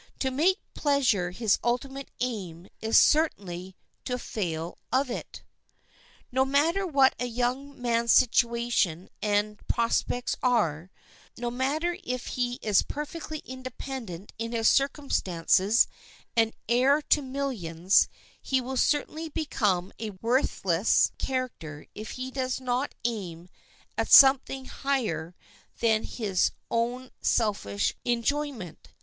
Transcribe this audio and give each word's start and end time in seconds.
To 0.17 0.31
make 0.31 0.57
pleasure 0.73 1.29
his 1.29 1.59
ultimate 1.63 2.09
aim 2.21 2.69
is 2.81 2.97
certainly 2.99 3.75
to 4.03 4.17
fail 4.17 4.79
of 4.91 5.11
it. 5.11 5.43
No 6.31 6.43
matter 6.43 6.87
what 6.87 7.13
a 7.19 7.27
young 7.27 7.79
man's 7.79 8.11
situation 8.11 9.09
and 9.21 9.59
prospects 9.67 10.35
are—no 10.41 11.51
matter 11.51 11.97
if 12.03 12.25
he 12.33 12.55
is 12.63 12.81
perfectly 12.81 13.43
independent 13.45 14.33
in 14.39 14.53
his 14.53 14.67
circumstances 14.67 15.87
and 16.35 16.55
heir 16.67 17.03
to 17.03 17.21
millions—he 17.21 18.59
will 18.59 18.77
certainly 18.77 19.29
become 19.29 19.93
a 19.99 20.09
worthless 20.09 21.11
character 21.19 21.85
if 21.93 22.09
he 22.17 22.31
does 22.31 22.59
not 22.59 22.95
aim 23.05 23.49
at 23.99 24.11
something 24.11 24.65
higher 24.65 25.35
than 25.79 26.01
his 26.05 26.49
own 26.71 27.11
selfish 27.21 27.93
enjoyment. 28.03 28.87